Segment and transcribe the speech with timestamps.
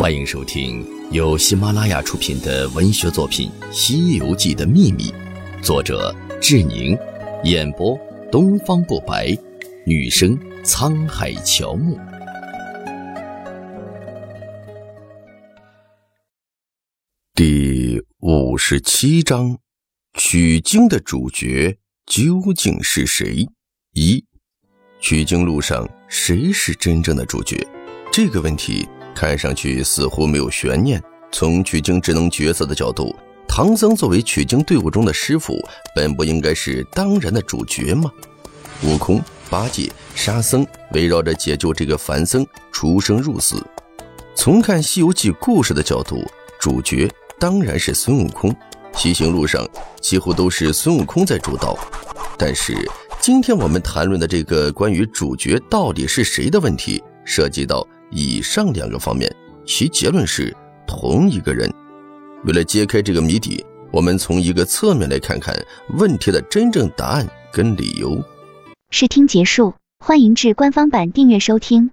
[0.00, 5.10] 欢迎收听由喜马拉雅出品的文学作品《西游记的秘密》，
[5.62, 6.98] 作者志宁，
[7.44, 8.00] 演播
[8.32, 9.36] 东方不白，
[9.84, 11.98] 女生沧海乔木。
[17.34, 19.58] 第五十七章，
[20.14, 21.76] 取经的主角
[22.06, 23.46] 究竟是谁？
[23.92, 24.24] 一，
[24.98, 27.68] 取经路上谁是真正的主角？
[28.10, 28.88] 这个问题
[29.20, 30.98] 看上去似乎没有悬念。
[31.30, 33.14] 从取经职能角色的角度，
[33.46, 35.62] 唐僧作为取经队伍中的师傅，
[35.94, 38.10] 本不应该是当然的主角吗？
[38.82, 43.62] 悟空、八戒、沙僧围绕着解救这个凡僧出生入死。
[44.34, 46.24] 从看《西游记》故事的角度，
[46.58, 47.06] 主角
[47.38, 48.50] 当然是孙悟空。
[48.94, 49.68] 西行路上
[50.00, 51.78] 几乎都是孙悟空在主导。
[52.38, 52.74] 但是
[53.20, 57.86] 今天我们谈论的这个关于主角到底是谁的问题，涉及到。
[58.10, 59.30] 以上两个方面，
[59.64, 60.54] 其结论是
[60.86, 61.72] 同一个人。
[62.44, 65.54] 为了揭开这个谜底，我们从一个侧面来看看
[65.98, 68.22] 问题的真正答案跟理由。
[68.90, 71.90] 试听结束，欢迎至官方版订阅收听。